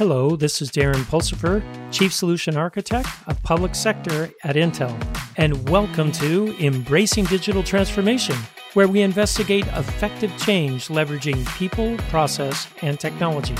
[0.00, 1.62] Hello, this is Darren Pulsipher,
[1.92, 4.96] Chief Solution Architect of Public Sector at Intel,
[5.36, 8.34] and welcome to Embracing Digital Transformation,
[8.72, 13.54] where we investigate effective change leveraging people, process, and technology.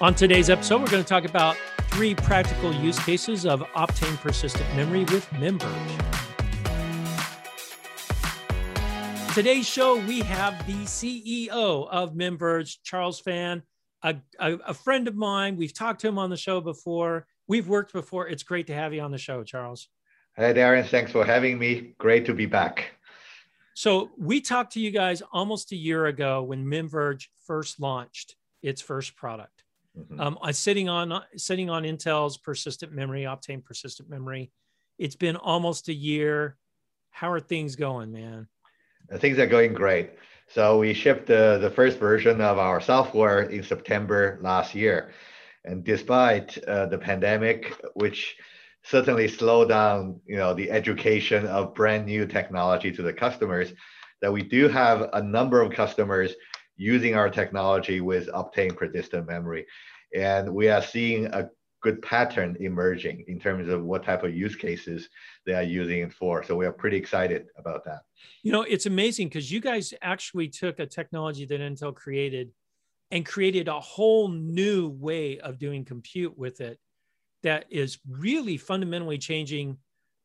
[0.00, 1.56] On today's episode, we're going to talk about
[1.90, 6.14] three practical use cases of Optane Persistent Memory with MemVerge.
[9.34, 13.64] Today's show, we have the CEO of MemVerge, Charles Fan
[14.04, 15.56] a, a, a friend of mine.
[15.56, 17.26] We've talked to him on the show before.
[17.48, 18.28] We've worked before.
[18.28, 19.88] It's great to have you on the show, Charles.
[20.36, 20.86] Hey, Darren.
[20.86, 21.94] Thanks for having me.
[21.98, 22.92] Great to be back.
[23.74, 28.80] So we talked to you guys almost a year ago when MemVerge first launched its
[28.80, 29.64] first product.
[29.98, 30.20] Mm-hmm.
[30.20, 34.52] Um, I'm sitting on sitting on Intel's persistent memory, Optane persistent memory.
[34.98, 36.56] It's been almost a year.
[37.10, 38.48] How are things going, man?
[39.16, 40.10] Things are going great.
[40.48, 45.12] So we shipped the, the first version of our software in September last year.
[45.64, 48.36] And despite uh, the pandemic, which
[48.82, 53.72] certainly slowed down you know, the education of brand new technology to the customers,
[54.20, 56.34] that we do have a number of customers
[56.76, 59.66] using our technology with Optane persistent memory.
[60.14, 61.48] And we are seeing a
[61.84, 65.10] good pattern emerging in terms of what type of use cases
[65.44, 66.42] they are using it for.
[66.42, 68.00] So we are pretty excited about that.
[68.42, 72.52] You know, it's amazing because you guys actually took a technology that Intel created
[73.10, 76.78] and created a whole new way of doing compute with it
[77.42, 79.76] that is really fundamentally changing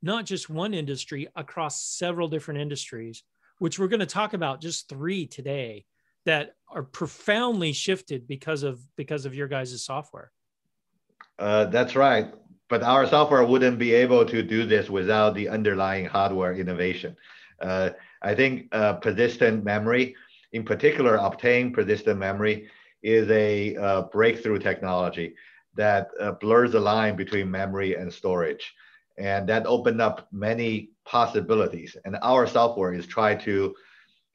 [0.02, 3.23] not just one industry across several different industries,
[3.57, 5.83] which we're going to talk about just three today
[6.25, 10.31] that are profoundly shifted because of because of your guys' software.
[11.40, 12.34] Uh, that's right.
[12.70, 17.16] But our software wouldn't be able to do this without the underlying hardware innovation.
[17.59, 20.16] Uh, I think uh, persistent memory,
[20.52, 22.70] in particular, Optane persistent memory,
[23.02, 25.34] is a uh, breakthrough technology
[25.76, 28.76] that uh, blurs the line between memory and storage.
[29.17, 31.98] And that opened up many possibilities.
[32.05, 33.73] And our software is trying to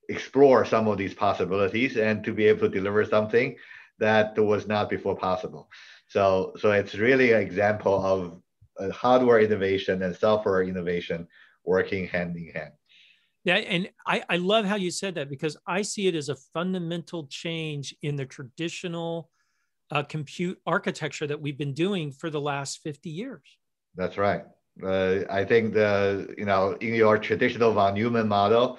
[0.08, 3.56] explore some of these possibilities and to be able to deliver something
[3.98, 5.68] that was not before possible.
[6.14, 8.40] So, so it's really an example of
[8.78, 11.26] uh, hardware innovation and software innovation
[11.64, 12.70] working hand in hand.
[13.42, 16.36] Yeah, and I, I love how you said that because I see it as a
[16.36, 19.28] fundamental change in the traditional
[19.90, 23.58] uh, compute architecture that we've been doing for the last 50 years.
[23.96, 24.44] That's right.
[24.80, 28.78] Uh, I think the you know in your traditional von Neumann model,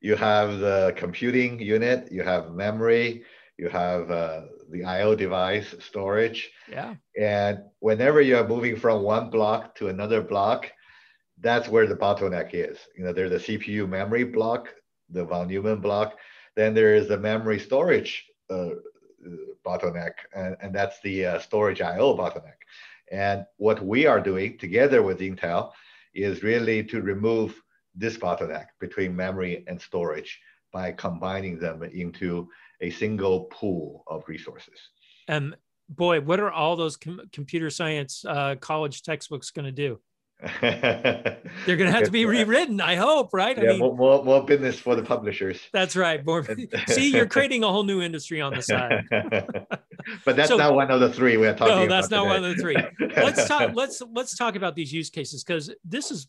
[0.00, 3.22] you have the computing unit, you have memory,
[3.56, 6.50] you have uh, the I/O device storage.
[6.68, 6.94] Yeah.
[7.20, 10.72] And whenever you're moving from one block to another block,
[11.38, 12.78] that's where the bottleneck is.
[12.96, 14.68] You know, there's a CPU memory block,
[15.10, 16.18] the von Neumann block.
[16.56, 18.70] Then there is a memory storage uh,
[19.64, 22.60] bottleneck, and, and that's the uh, storage I/O bottleneck.
[23.10, 25.72] And what we are doing together with Intel
[26.14, 27.60] is really to remove
[27.94, 30.40] this bottleneck between memory and storage
[30.72, 32.48] by combining them into
[32.80, 34.78] a single pool of resources.
[35.28, 35.54] Um,
[35.88, 40.00] boy, what are all those com- computer science uh, college textbooks going to do?
[40.60, 43.56] They're going to have to be rewritten, I hope, right?
[43.56, 45.60] Yeah, I mean, more, more, more, business for the publishers.
[45.72, 46.24] That's right.
[46.26, 46.44] More,
[46.88, 49.04] see, you're creating a whole new industry on the side.
[50.24, 51.82] but that's so, not one of the three we're talking about.
[51.82, 52.28] no, that's not today.
[52.28, 52.76] one of the three.
[53.16, 53.70] Let's talk.
[53.74, 56.26] Let's let's talk about these use cases because this is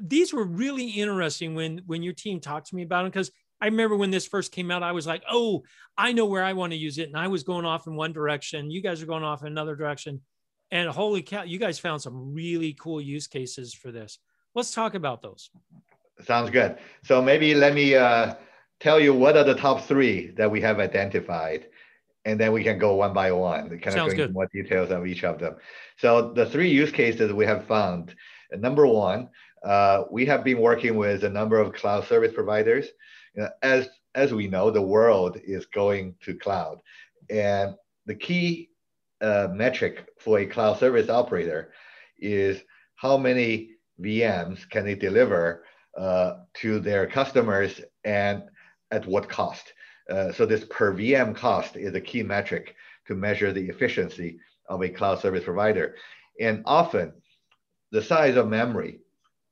[0.00, 3.30] these were really interesting when when your team talked to me about them because
[3.60, 5.64] I remember when this first came out, I was like, oh,
[5.96, 7.08] I know where I want to use it.
[7.08, 8.70] And I was going off in one direction.
[8.70, 10.22] You guys are going off in another direction.
[10.70, 14.18] And holy cow, you guys found some really cool use cases for this.
[14.54, 15.50] Let's talk about those.
[16.24, 16.78] Sounds good.
[17.04, 18.34] So maybe let me uh,
[18.78, 21.66] tell you what are the top three that we have identified,
[22.24, 24.90] and then we can go one by one, kind Sounds of go into more details
[24.90, 25.56] of each of them.
[25.98, 28.14] So the three use cases we have found.
[28.52, 29.28] Number one,
[29.64, 32.86] uh, we have been working with a number of cloud service providers.
[33.34, 36.80] You know, as as we know, the world is going to cloud,
[37.28, 37.74] and
[38.06, 38.70] the key
[39.20, 41.72] uh, metric for a cloud service operator
[42.18, 42.60] is
[42.96, 43.70] how many
[44.00, 45.64] VMs can they deliver
[45.96, 48.44] uh, to their customers and
[48.90, 49.72] at what cost.
[50.10, 52.74] Uh, so this per VM cost is a key metric
[53.06, 55.96] to measure the efficiency of a cloud service provider.
[56.40, 57.12] And often
[57.92, 59.00] the size of memory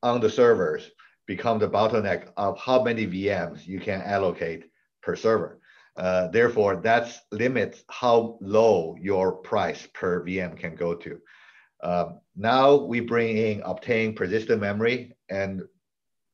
[0.02, 0.90] on the servers
[1.26, 4.64] become the bottleneck of how many VMs you can allocate
[5.02, 5.60] per server.
[5.96, 11.20] Uh, therefore, that limits how low your price per VM can go to.
[11.82, 15.62] Um, now we bring in Optane persistent memory and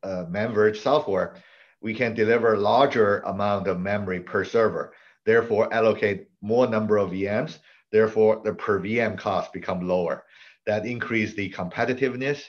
[0.03, 1.37] uh, MemVerge software.
[1.81, 4.95] We can deliver larger amount of memory per server,
[5.27, 7.59] therefore allocate more number of VMs,
[7.91, 10.25] therefore the per VM cost become lower.
[10.67, 12.43] That increase the competitiveness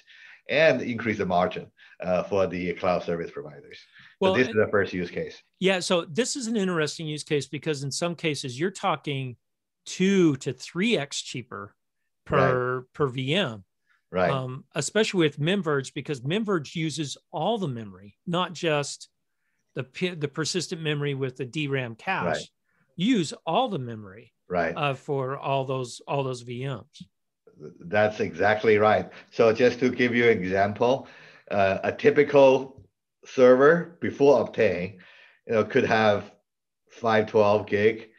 [0.50, 1.68] and increase the margin
[2.01, 3.80] uh, for the cloud service providers.
[4.19, 5.42] Well, so this is the first use case.
[5.59, 9.38] Yeah, so this is an interesting use case because in some cases you're talking
[9.86, 11.75] two to three x cheaper
[12.25, 12.86] per right.
[12.94, 13.63] per VM.
[14.12, 14.31] Right.
[14.31, 19.09] Um, especially with MemVerge because MemVerge uses all the memory, not just
[19.74, 19.83] the
[20.18, 22.25] the persistent memory with the DRAM cache.
[22.25, 22.50] Right.
[22.95, 24.31] Use all the memory.
[24.47, 24.74] Right.
[24.75, 27.01] Uh, for all those all those VMs.
[27.80, 29.10] That's exactly right.
[29.31, 31.07] So just to give you an example,
[31.52, 32.84] uh, a typical
[33.25, 34.98] server before Optane,
[35.48, 36.31] you know, could have
[36.90, 38.10] 512 gig,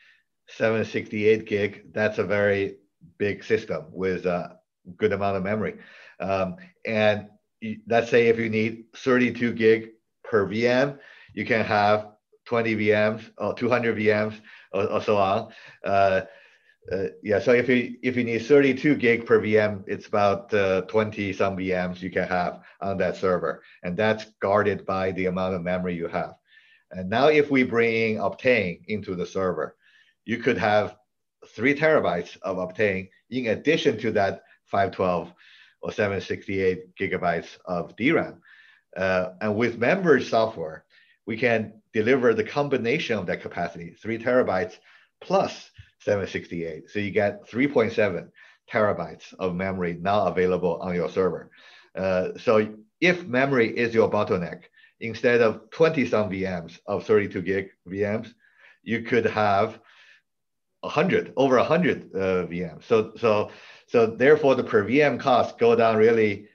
[0.48, 1.92] 768 gig.
[1.92, 2.76] That's a very
[3.18, 4.58] big system with a
[4.96, 5.78] good amount of memory.
[6.20, 7.28] Um, and
[7.86, 9.90] let's say if you need 32 gig
[10.24, 10.98] per VM,
[11.34, 12.12] you can have
[12.46, 14.40] 20 VMs or 200 VMs
[14.72, 15.52] or, or so on.
[15.84, 16.22] Uh,
[16.92, 20.82] uh, yeah, so if you if you need 32 gig per VM, it's about uh,
[20.82, 25.54] 20 some VMs you can have on that server, and that's guarded by the amount
[25.54, 26.34] of memory you have.
[26.92, 29.76] And now, if we bring Optane into the server,
[30.24, 30.96] you could have
[31.48, 35.32] three terabytes of Optane in addition to that 512
[35.82, 38.40] or 768 gigabytes of DRAM.
[38.96, 40.84] Uh, and with MemVerge software,
[41.26, 44.78] we can deliver the combination of that capacity, three terabytes
[45.20, 45.70] plus
[46.06, 46.88] 768.
[46.88, 48.28] So you get 3.7
[48.72, 51.50] terabytes of memory now available on your server.
[51.96, 54.62] Uh, so if memory is your bottleneck,
[55.00, 58.32] instead of 20 some VMs of 32 gig VMs,
[58.84, 59.80] you could have
[60.80, 62.84] 100, over 100 uh, VMs.
[62.84, 63.50] So, so,
[63.88, 66.46] so therefore the per VM cost go down really,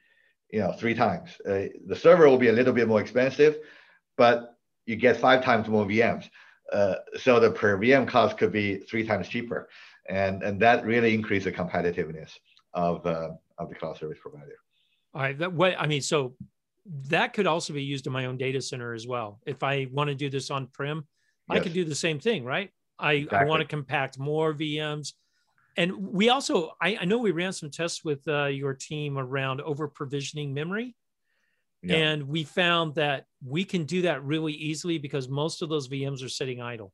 [0.50, 1.30] you know, three times.
[1.46, 3.58] Uh, the server will be a little bit more expensive,
[4.16, 4.56] but
[4.86, 6.30] you get five times more VMs.
[6.72, 9.70] Uh, so the per VM cost could be three times cheaper,
[10.08, 12.32] and and that really increases the competitiveness
[12.74, 14.56] of uh, of the cloud service provider.
[15.14, 16.36] All right, that what I mean, so
[17.08, 19.40] that could also be used in my own data center as well.
[19.46, 21.06] If I want to do this on prem,
[21.50, 21.60] yes.
[21.60, 22.72] I could do the same thing, right?
[22.98, 23.40] I, exactly.
[23.40, 25.14] I want to compact more VMs.
[25.78, 29.62] And we also, I, I know we ran some tests with uh, your team around
[29.62, 30.96] over provisioning memory.
[31.84, 31.96] Yeah.
[31.96, 36.24] And we found that we can do that really easily because most of those VMs
[36.24, 36.94] are sitting idle.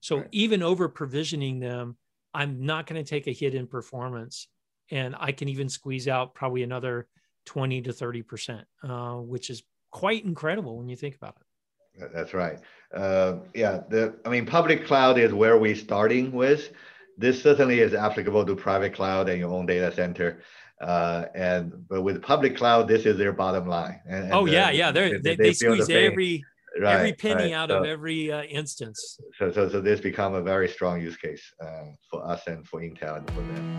[0.00, 0.28] So right.
[0.32, 1.96] even over provisioning them,
[2.34, 4.48] I'm not going to take a hit in performance.
[4.90, 7.06] And I can even squeeze out probably another
[7.46, 12.12] 20 to 30%, uh, which is quite incredible when you think about it.
[12.12, 12.58] That's right.
[12.94, 16.72] Uh, yeah, the, I mean, public cloud is where we're starting with.
[17.18, 20.40] This certainly is applicable to private cloud and your own data center.
[20.80, 24.00] Uh, and but with public cloud, this is their bottom line.
[24.08, 26.44] And, and oh yeah, yeah, they, they, they squeeze the every
[26.80, 27.52] right, every penny right.
[27.52, 29.18] out so, of every uh, instance.
[29.38, 32.80] So, so so this become a very strong use case uh, for us and for
[32.80, 33.78] Intel and for them.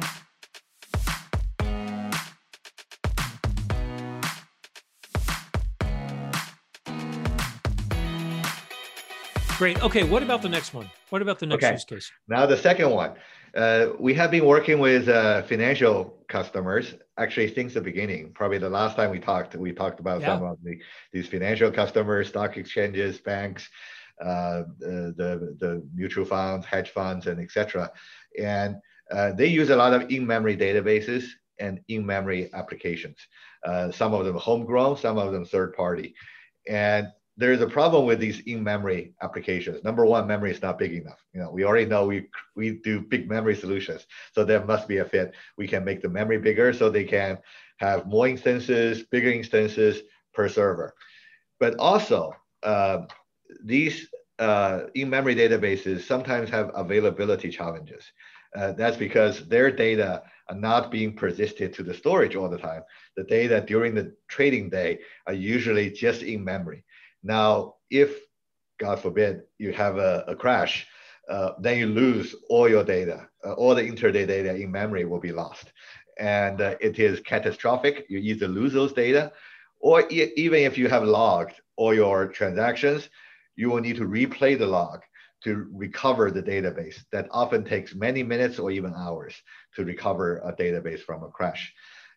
[9.60, 9.84] Great.
[9.84, 10.04] Okay.
[10.04, 10.90] What about the next one?
[11.10, 11.74] What about the next okay.
[11.74, 12.12] use case?
[12.30, 13.16] Now the second one.
[13.54, 18.32] Uh, we have been working with uh, financial customers actually since the beginning.
[18.34, 20.28] Probably the last time we talked, we talked about yeah.
[20.28, 20.80] some of the,
[21.12, 23.68] these financial customers, stock exchanges, banks,
[24.22, 27.92] uh, the, the, mutual funds, hedge funds, and etc.
[28.40, 28.78] And
[29.12, 31.26] uh, they use a lot of in-memory databases
[31.60, 33.18] and in-memory applications.
[33.66, 36.16] Uh, some of them homegrown, some of them third-party.
[36.66, 39.82] And there's a problem with these in-memory applications.
[39.84, 41.24] Number one, memory is not big enough.
[41.34, 44.98] You know, we already know we we do big memory solutions, so there must be
[44.98, 45.34] a fit.
[45.58, 47.40] We can make the memory bigger so they can
[47.78, 50.02] have more instances, bigger instances
[50.34, 50.94] per server.
[51.62, 53.06] But also, uh,
[53.64, 58.04] these uh, in-memory databases sometimes have availability challenges.
[58.56, 62.82] Uh, that's because their data are not being persisted to the storage all the time.
[63.16, 66.84] The data during the trading day are usually just in memory.
[67.24, 68.18] Now, if
[68.80, 70.88] God forbid you have a, a crash,
[71.30, 73.28] uh, then you lose all your data.
[73.46, 75.72] Uh, all the intraday data in memory will be lost.
[76.18, 78.06] And uh, it is catastrophic.
[78.10, 79.32] You either lose those data,
[79.80, 83.10] or e- even if you have logged all your transactions,
[83.56, 85.02] you will need to replay the log
[85.44, 86.98] to recover the database.
[87.12, 89.36] That often takes many minutes or even hours
[89.76, 91.74] to recover a database from a crash.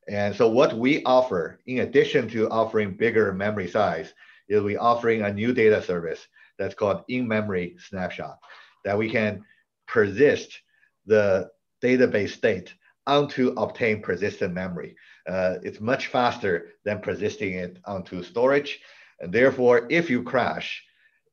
[0.09, 4.12] And so, what we offer, in addition to offering bigger memory size,
[4.52, 6.26] is we offering a new data service
[6.59, 8.38] that's called in-memory snapshot
[8.85, 9.44] that we can
[9.87, 10.61] persist
[11.06, 11.50] the
[11.82, 12.75] database state
[13.06, 14.94] onto Optane persistent memory.
[15.28, 18.80] Uh, it's much faster than persisting it onto storage.
[19.21, 20.82] And therefore, if you crash,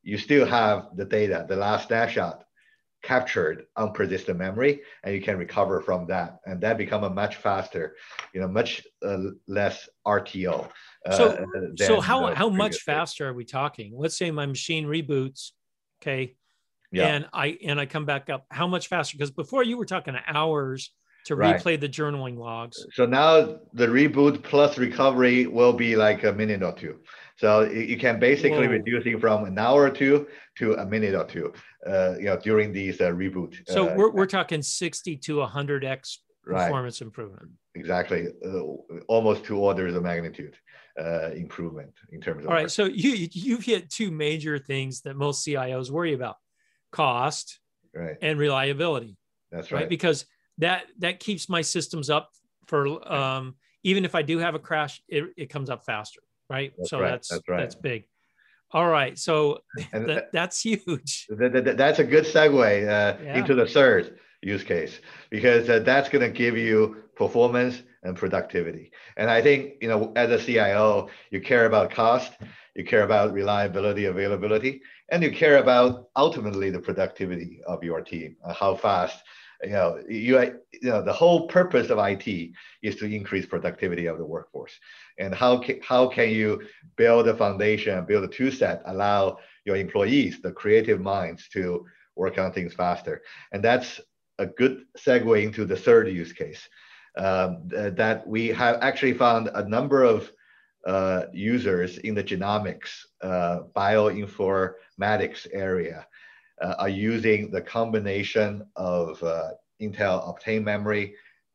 [0.02, 2.44] you still have the data, the last snapshot
[3.02, 6.38] captured on persistent memory and you can recover from that.
[6.46, 7.96] And that become a much faster
[8.32, 10.68] you know much uh, less rto
[11.06, 13.92] uh, so so how how much faster are we talking?
[13.96, 15.52] Let's say my machine reboots
[16.02, 16.36] okay?
[16.92, 17.06] Yeah.
[17.06, 18.46] and i and i come back up.
[18.50, 19.16] How much faster?
[19.16, 20.92] Because before you were talking hours
[21.26, 21.60] to right.
[21.60, 22.84] replay the journaling logs.
[22.94, 26.96] So now the reboot plus recovery will be like a minute or two
[27.40, 28.74] so you can basically Whoa.
[28.74, 30.26] reducing from an hour or two
[30.58, 31.54] to a minute or two,
[31.86, 33.56] uh, you know, during these uh, reboot.
[33.66, 37.06] So uh, we're, we're talking 60 to 100x performance right.
[37.06, 37.48] improvement.
[37.74, 38.28] Exactly.
[38.44, 38.60] Uh,
[39.08, 40.54] almost two orders of magnitude
[41.00, 42.48] uh, improvement in terms of.
[42.48, 42.64] All right.
[42.64, 42.72] Work.
[42.72, 46.36] So you, you've hit two major things that most CIOs worry about
[46.92, 47.58] cost
[47.94, 48.18] right.
[48.20, 49.16] and reliability.
[49.50, 49.80] That's right.
[49.80, 49.88] right.
[49.88, 50.26] Because
[50.58, 52.32] that, that keeps my systems up
[52.66, 56.20] for, um, even if I do have a crash, it, it comes up faster
[56.50, 56.72] right?
[56.76, 57.10] That's so right.
[57.10, 57.60] that's that's, right.
[57.60, 58.04] that's big.
[58.72, 59.58] All right, so
[59.92, 61.26] th- that's huge.
[61.38, 63.38] Th- th- that's a good segue uh, yeah.
[63.38, 68.92] into the third use case because uh, that's going to give you performance and productivity.
[69.16, 72.32] And I think you know, as a CIO, you care about cost,
[72.76, 78.36] you care about reliability, availability, and you care about ultimately the productivity of your team,
[78.44, 79.22] uh, how fast
[79.62, 80.40] you know, you,
[80.72, 82.50] you know, the whole purpose of IT
[82.82, 84.72] is to increase productivity of the workforce.
[85.18, 86.62] And how can, how can you
[86.96, 91.84] build a foundation, build a tool set, allow your employees, the creative minds to
[92.16, 93.22] work on things faster.
[93.52, 94.00] And that's
[94.38, 96.68] a good segue into the third use case
[97.16, 100.30] um, that we have actually found a number of
[100.86, 102.90] uh, users in the genomics,
[103.22, 106.06] uh, bioinformatics area
[106.60, 109.50] are using the combination of uh,
[109.80, 111.14] Intel Optane memory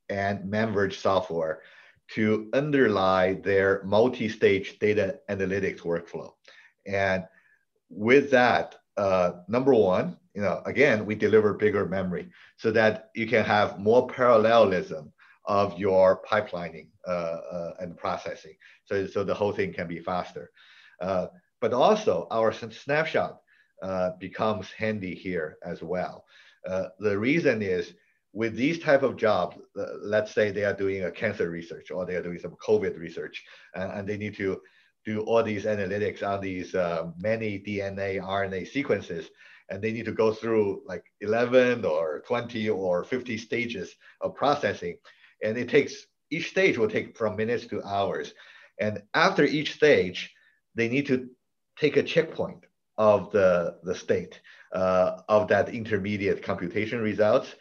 [0.10, 1.62] and MemVerge software
[2.12, 6.32] to underlie their multi-stage data analytics workflow.
[6.86, 7.26] And
[7.90, 13.28] with that, uh, number one, you know, again, we deliver bigger memory so that you
[13.28, 15.12] can have more parallelism
[15.46, 18.54] of your pipelining uh, uh, and processing.
[18.86, 20.52] So, so the whole thing can be faster.
[21.02, 21.28] Uh,
[21.62, 23.40] but also our snapshot
[23.82, 26.26] uh, becomes handy here as well.
[26.68, 27.94] Uh, the reason is
[28.34, 32.06] with these type of jobs, uh, let's say they are doing a cancer research or
[32.06, 33.44] they are doing some COVID research
[33.76, 34.62] and, and they need to
[35.06, 39.30] do all these analytics on these uh, many DNA, RNA sequences,
[39.70, 44.98] and they need to go through like 11 or 20 or 50 stages of processing.
[45.44, 48.34] And it takes, each stage will take from minutes to hours.
[48.80, 50.34] And after each stage,
[50.76, 51.30] they need to
[51.78, 52.66] take a checkpoint
[52.98, 54.40] of the, the state
[54.74, 57.56] uh, of that intermediate computation results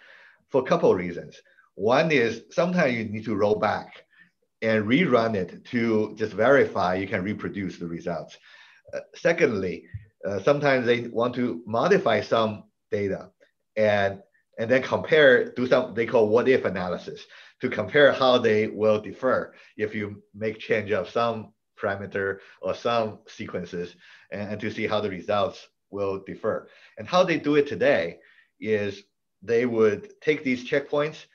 [0.51, 1.37] for a couple of reasons.
[1.75, 4.05] One is sometimes you need to roll back
[4.63, 8.39] and rerun it to just verify you can reproduce the results.
[8.93, 9.87] Uh, secondly,
[10.25, 13.31] uh, sometimes they want to modify some data
[13.77, 14.23] and
[14.57, 17.27] and then compare, do some they call what if analysis
[17.61, 23.19] to compare how they will differ if you make change of some parameter or some
[23.27, 23.95] sequences
[24.31, 26.69] and, and to see how the results will differ.
[26.99, 28.19] And how they do it today
[28.61, 29.05] is
[29.43, 31.27] they would take these checkpoints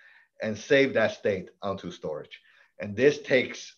[0.42, 2.40] and save that state onto storage.
[2.80, 3.76] And this takes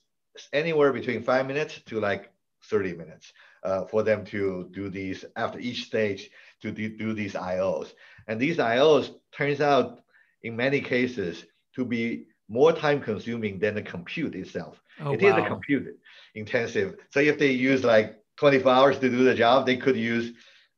[0.53, 2.31] anywhere between five minutes to like
[2.65, 6.29] 30 minutes uh, for them to do these after each stage
[6.61, 7.93] to do, do these IOs.
[8.27, 10.03] And these IOs turns out
[10.43, 14.77] in many cases to be more time consuming than the compute itself.
[14.99, 15.29] Oh, it wow.
[15.29, 15.97] is a compute
[16.35, 16.95] intensive.
[17.09, 20.33] So if they use like 24 hours to do the job, they could use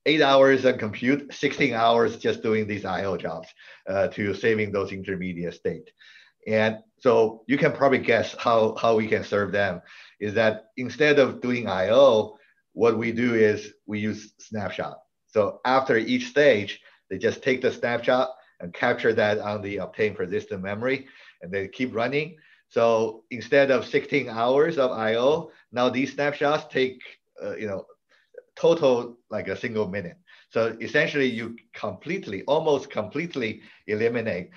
[0.06, 3.48] eight hours on compute, 16 hours just doing these IO jobs
[3.90, 5.90] uh, to saving those intermediate state.
[6.46, 9.82] And so you can probably guess how, how we can serve them
[10.20, 12.38] is that instead of doing IO,
[12.74, 15.00] what we do is we use snapshot.
[15.26, 20.16] So after each stage, they just take the snapshot and capture that on the Optane
[20.16, 21.08] persistent memory
[21.44, 22.38] and they keep running.
[22.70, 27.00] So instead of 16 hours of IO, now these snapshots take,
[27.44, 27.86] uh, you know,
[28.56, 30.18] total like a single minute.
[30.50, 34.50] So essentially you completely, almost completely eliminate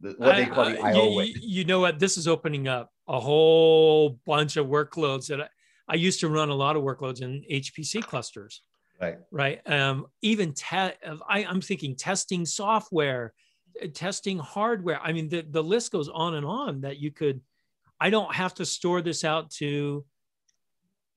[0.00, 2.90] the, what I, they call the IO you, you, know what, this is opening up
[3.06, 5.48] a whole bunch of workloads that I,
[5.88, 8.62] I used to run a lot of workloads in HPC clusters.
[9.00, 9.18] Right.
[9.30, 9.60] Right.
[9.70, 13.34] Um, even te- I, I'm thinking testing software,
[13.94, 15.00] testing hardware.
[15.02, 17.40] I mean, the, the list goes on and on that you could,
[18.00, 20.04] I don't have to store this out to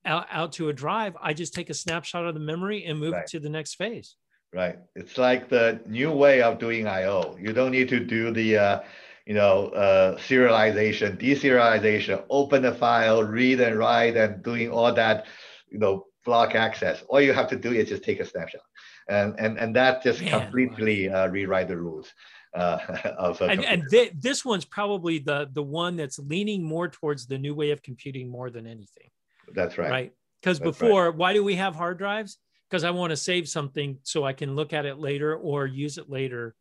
[0.05, 1.15] out, out to a drive.
[1.21, 3.27] I just take a snapshot of the memory and move right.
[3.27, 4.15] to the next phase.
[4.53, 4.77] Right.
[4.95, 7.35] It's like the new way of doing IO.
[7.39, 8.79] You don't need to do the, uh,
[9.25, 15.25] you know, uh, serialization, deserialization, open the file, read and write, and doing all that,
[15.69, 17.03] you know, block access.
[17.07, 18.61] All you have to do is just take a snapshot.
[19.09, 22.13] and and and that just Man, completely uh, rewrite the rules.
[22.53, 22.77] Uh,
[23.17, 27.37] of and, and th- this one's probably the the one that's leaning more towards the
[27.37, 29.09] new way of computing more than anything.
[29.53, 29.89] That's right.
[29.89, 30.13] Right.
[30.41, 31.15] Because before, right.
[31.15, 32.37] why do we have hard drives?
[32.69, 35.97] Because I want to save something so I can look at it later or use
[35.97, 36.53] it later.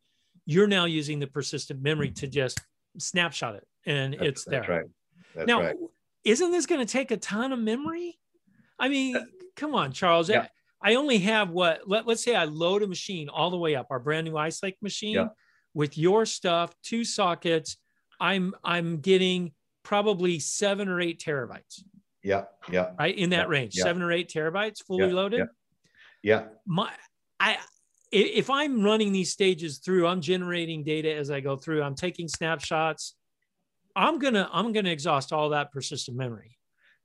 [0.45, 2.61] You're now using the persistent memory to just
[2.97, 4.59] snapshot it, and that's, it's there.
[4.61, 4.85] That's right.
[5.35, 5.75] That's now, right.
[6.23, 8.17] isn't this going to take a ton of memory?
[8.79, 9.17] I mean,
[9.55, 10.29] come on, Charles.
[10.29, 10.47] Yeah.
[10.81, 13.87] I only have what let, let's say I load a machine all the way up,
[13.89, 15.27] our brand new Ice Lake machine yeah.
[15.73, 17.77] With your stuff, two sockets.
[18.19, 19.51] I'm I'm getting
[19.83, 21.81] probably seven or eight terabytes.
[22.23, 22.91] Yeah, yeah.
[22.97, 23.83] Right in that yeah, range, yeah.
[23.83, 25.47] seven or eight terabytes fully yeah, loaded.
[26.21, 26.43] Yeah.
[26.65, 26.91] My
[27.39, 27.57] I
[28.11, 31.81] if I'm running these stages through, I'm generating data as I go through.
[31.81, 33.15] I'm taking snapshots.
[33.95, 36.57] I'm gonna I'm gonna exhaust all that persistent memory.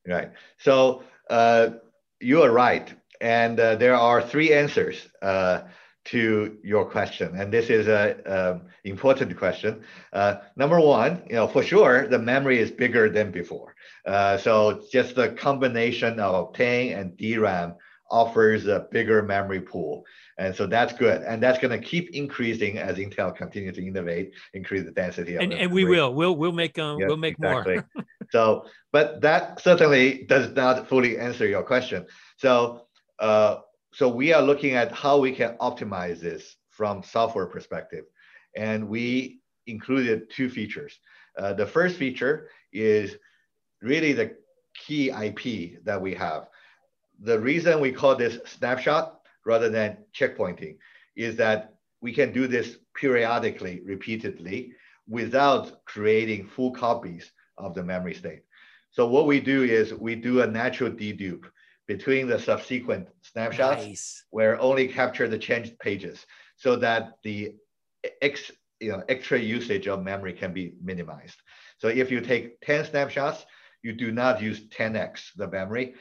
[0.07, 0.31] Right.
[0.59, 1.71] So uh,
[2.21, 2.93] you are right.
[3.21, 5.63] And uh, there are three answers uh,
[6.11, 7.37] to your question.
[7.37, 9.83] And this is a, um, important question.
[10.13, 13.75] Uh, number one, you know, for sure, the memory is bigger than before.
[14.07, 17.75] Uh, so just the combination of Optane and DRAM
[18.11, 20.05] offers a bigger memory pool.
[20.39, 21.23] And so that's good.
[21.23, 25.37] And that's going to keep increasing as Intel continues to innovate, increase the density.
[25.37, 27.81] and, and we will, we'll, we'll make, um, yes, we'll make exactly.
[27.95, 28.05] more.
[28.31, 32.07] so, but that certainly does not fully answer your question.
[32.39, 32.87] So,
[33.19, 33.57] uh,
[33.93, 38.05] so we are looking at how we can optimize this from software perspective.
[38.57, 40.99] And we included two features.
[41.37, 43.17] Uh, the first feature is
[43.83, 44.37] really the
[44.75, 46.49] key IP that we have.
[47.21, 50.77] The reason we call this snapshot rather than checkpointing
[51.17, 54.73] is that we can do this periodically, repeatedly,
[55.09, 58.43] without creating full copies of the memory state.
[58.91, 61.45] So what we do is we do a natural dedupe
[61.89, 64.25] between the subsequent snapshots nice.
[64.31, 66.27] where only capture the changed pages
[66.57, 67.55] so that the
[68.23, 71.39] ex, you know, extra usage of memory can be minimized.
[71.79, 73.47] So if you take 10 snapshots,
[73.83, 75.95] you do not use 10x the memory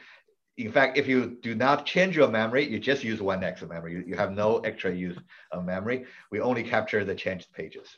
[0.58, 3.68] in fact, if you do not change your memory, you just use one X of
[3.68, 3.92] memory.
[3.92, 5.16] You, you have no extra use
[5.52, 6.04] of memory.
[6.32, 7.96] We only capture the changed pages.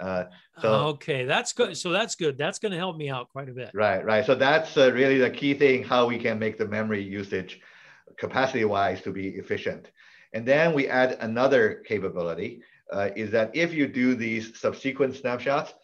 [0.00, 0.24] Uh,
[0.60, 1.76] so okay, that's good.
[1.76, 2.38] So that's good.
[2.38, 3.70] That's going to help me out quite a bit.
[3.74, 4.24] Right, right.
[4.24, 7.60] So that's uh, really the key thing: how we can make the memory usage,
[8.18, 9.90] capacity-wise, to be efficient.
[10.32, 15.74] And then we add another capability: uh, is that if you do these subsequent snapshots,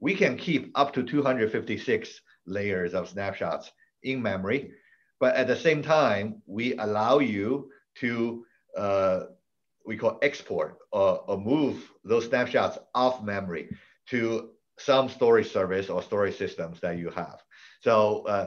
[0.00, 4.72] we can keep up to 256 layers of snapshots in memory
[5.20, 8.44] but at the same time, we allow you to,
[8.76, 9.20] uh,
[9.88, 13.74] we call export or, or move those snapshots off memory
[14.10, 17.42] to some storage service or storage systems that you have.
[17.80, 18.46] So, uh,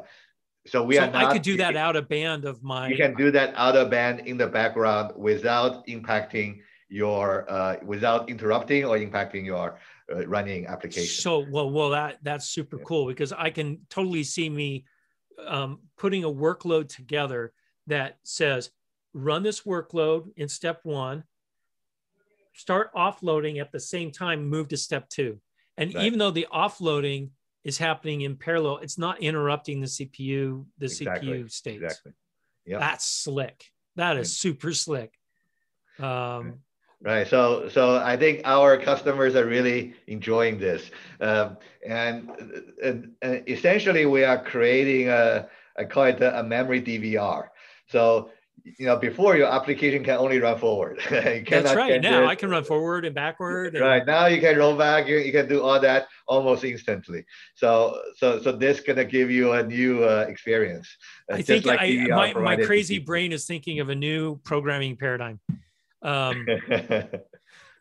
[0.68, 1.12] so we so are.
[1.12, 2.88] Not, I could do that out of band of my.
[2.88, 8.30] You can do that out of band in the background without impacting your, uh, without
[8.30, 9.80] interrupting or impacting your
[10.14, 11.22] uh, running application.
[11.24, 12.84] So, well, well, that that's super yeah.
[12.86, 14.86] cool because I can totally see me
[15.48, 17.54] um, putting a workload together
[17.88, 18.70] that says,
[19.14, 21.24] run this workload in step one,
[22.54, 25.40] start offloading at the same time, move to step two.
[25.78, 26.06] And right.
[26.06, 27.30] even though the offloading
[27.64, 31.30] is happening in parallel, it's not interrupting the CPU, the exactly.
[31.30, 31.82] CPU state.
[31.82, 32.12] Exactly.
[32.66, 32.80] Yeah.
[32.80, 33.66] That's slick.
[33.96, 35.14] That is super slick.
[36.00, 36.60] Um,
[37.04, 37.28] Right.
[37.28, 42.30] So, so I think our customers are really enjoying this, um, and,
[42.84, 47.48] and, and, essentially we are creating a, I call it a, a memory DVR.
[47.88, 48.30] So,
[48.64, 51.00] you know, before your application can only run forward.
[51.10, 52.02] That's right.
[52.02, 52.28] Now it.
[52.28, 53.76] I can run forward and backward.
[53.76, 53.84] And...
[53.84, 54.06] Right.
[54.06, 55.08] Now you can roll back.
[55.08, 57.26] You, you can do all that almost instantly.
[57.56, 60.88] So, so, so this gonna give you a new uh, experience.
[61.32, 65.40] I think like I, my, my crazy brain is thinking of a new programming paradigm.
[66.02, 66.46] Um,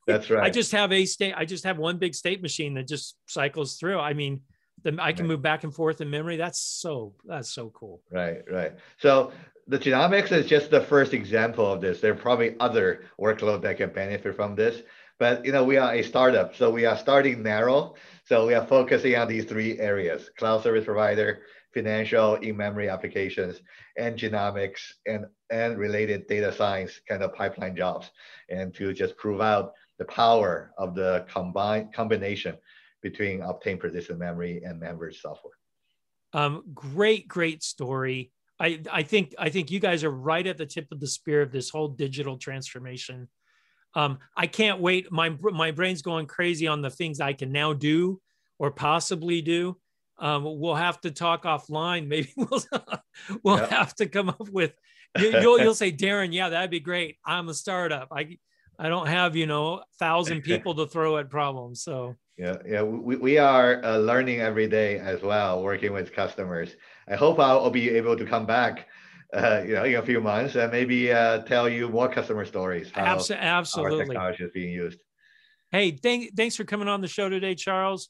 [0.06, 0.42] That's right.
[0.42, 1.34] I just have a state.
[1.36, 3.98] I just have one big state machine that just cycles through.
[3.98, 4.40] I mean,
[4.82, 5.32] the, I can right.
[5.32, 6.36] move back and forth in memory.
[6.36, 8.02] That's so that's so cool.
[8.10, 8.72] Right, right.
[8.98, 9.32] So
[9.70, 12.00] the genomics is just the first example of this.
[12.00, 14.82] There are probably other workloads that can benefit from this,
[15.16, 17.94] but you know we are a startup, so we are starting narrow.
[18.24, 23.60] So we are focusing on these three areas: cloud service provider, financial in-memory applications,
[23.96, 28.10] and genomics and, and related data science kind of pipeline jobs,
[28.48, 32.56] and to just prove out the power of the combined combination
[33.02, 35.54] between Optane persistent memory and MemVerge software.
[36.32, 38.32] Um, great, great story.
[38.60, 41.40] I, I think I think you guys are right at the tip of the spear
[41.40, 43.28] of this whole digital transformation.
[43.94, 45.10] Um, I can't wait.
[45.10, 48.20] My my brain's going crazy on the things I can now do
[48.58, 49.76] or possibly do.
[50.20, 52.06] um, we'll have to talk offline.
[52.12, 52.62] Maybe we'll
[53.42, 54.72] we'll have to come up with.
[55.18, 57.16] You, will you'll say, Darren, yeah, that'd be great.
[57.26, 58.12] I'm a startup.
[58.12, 58.38] I
[58.78, 61.82] I don't have you know thousand people to throw at problems.
[61.82, 66.74] So yeah, yeah, we, we are uh, learning every day as well, working with customers.
[67.06, 68.88] I hope I'll be able to come back,
[69.34, 72.90] uh, you know, in a few months and maybe uh, tell you more customer stories.
[72.94, 75.00] How Abs- absolutely, our technology is being used.
[75.70, 78.08] Hey, thank, thanks for coming on the show today, Charles,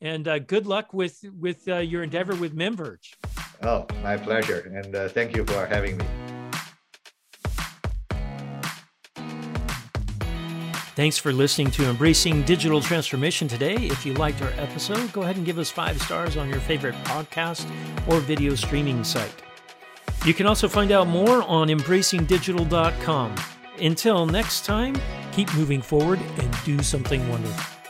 [0.00, 3.16] and uh, good luck with with uh, your endeavor with Memverge.
[3.64, 6.04] Oh, my pleasure, and uh, thank you for having me.
[10.94, 13.76] Thanks for listening to Embracing Digital Transformation today.
[13.76, 16.94] If you liked our episode, go ahead and give us five stars on your favorite
[17.04, 17.66] podcast
[18.08, 19.32] or video streaming site.
[20.26, 23.34] You can also find out more on embracingdigital.com.
[23.80, 24.94] Until next time,
[25.32, 27.81] keep moving forward and do something wonderful.